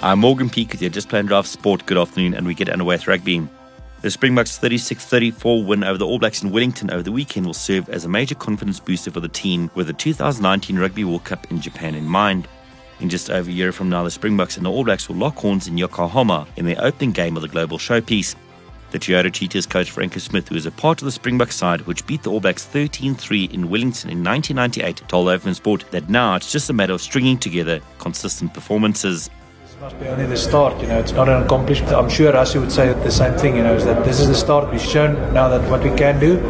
[0.00, 1.84] I'm Morgan Peak with your Just Plain Draft Sport.
[1.84, 3.44] Good afternoon, and we get underway with rugby.
[4.00, 7.52] The Springboks' 36 34 win over the All Blacks in Wellington over the weekend will
[7.52, 11.50] serve as a major confidence booster for the team with the 2019 Rugby World Cup
[11.50, 12.46] in Japan in mind.
[13.00, 15.34] In just over a year from now, the Springboks and the All Blacks will lock
[15.34, 18.36] horns in Yokohama in their opening game of the global showpiece.
[18.92, 22.06] The Toyota Cheetahs coach Franco Smith, who is a part of the Springbok side which
[22.06, 26.36] beat the All Blacks 13 3 in Wellington in 1998, told OFM Sport that now
[26.36, 29.28] it's just a matter of stringing together consistent performances
[29.80, 31.92] must be only the start, you know, it's not an accomplishment.
[31.92, 34.34] I'm sure Rassie would say the same thing, you know, is that this is the
[34.34, 34.72] start.
[34.72, 36.40] We've shown now that what we can do.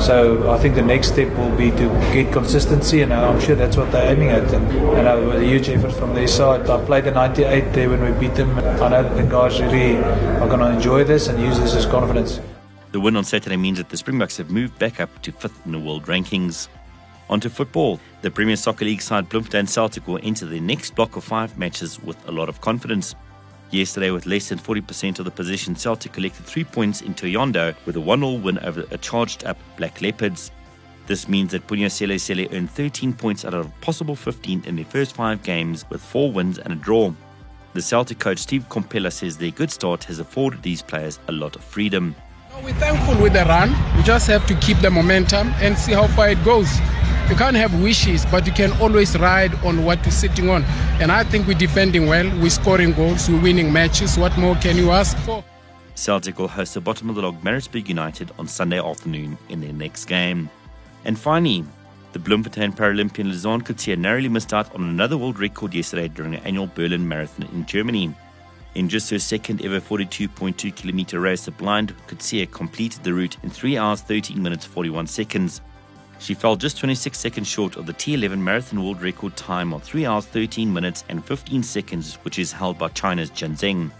[0.00, 3.76] So I think the next step will be to get consistency, and I'm sure that's
[3.76, 4.54] what they're aiming at.
[4.54, 4.66] And,
[4.96, 6.70] and uh, a huge effort from their side.
[6.70, 8.58] I played the 98 there when we beat them.
[8.58, 11.84] I know that the guys really are going to enjoy this and use this as
[11.84, 12.40] confidence.
[12.92, 15.72] The win on Saturday means that the Springboks have moved back up to fifth in
[15.72, 16.68] the world rankings.
[17.30, 18.00] Onto football.
[18.22, 22.02] The Premier Soccer League side Bloemfontein Celtic will enter the next block of five matches
[22.02, 23.14] with a lot of confidence.
[23.70, 27.96] Yesterday, with less than 40% of the position, Celtic collected three points in Thohoyandou with
[27.96, 30.50] a 1 0 win over a charged up Black Leopards.
[31.06, 34.84] This means that Phunya Sele earned 13 points out of a possible 15 in their
[34.86, 37.12] first five games with four wins and a draw.
[37.74, 41.56] The Celtic coach Steve Komphela says their good start has afforded these players a lot
[41.56, 42.16] of freedom.
[42.62, 43.74] We're thankful with the run.
[43.96, 46.68] We just have to keep the momentum and see how far it goes
[47.28, 50.64] you can't have wishes, but you can always ride on what you're sitting on.
[51.00, 54.16] And I think we're defending well, we're scoring goals, we're winning matches.
[54.16, 55.44] What more can you ask for?
[55.94, 59.72] Celtic will host the bottom of the log Maritzburg United on Sunday afternoon in their
[59.72, 60.48] next game.
[61.04, 61.64] And finally,
[62.12, 66.42] the Bloemfontein Paralympian Louzanne Coetzee narrowly missed out on another world record yesterday during the
[66.44, 68.14] annual Berlin Marathon in Germany.
[68.74, 73.50] In just her second ever 42.2 kilometer race, the blind Coetzee completed the route in
[73.50, 75.60] 3 hours 13 minutes 41 seconds.
[76.18, 80.06] She fell just 26 seconds short of the T11 marathon world record time of 3
[80.06, 83.90] hours 13 minutes and 15 seconds, which is held by China's Zhang Zheng.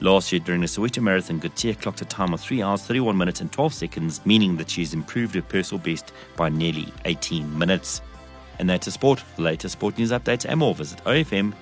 [0.00, 3.40] Last year, during the Soweto Marathon, Coetzee clocked a time of 3 hours 31 minutes
[3.40, 8.00] and 12 seconds, meaning that she has improved her personal best by nearly 18 minutes.
[8.58, 9.20] And that's a sport.
[9.20, 11.52] For latest sport news updates and more, visit ofm.co.za.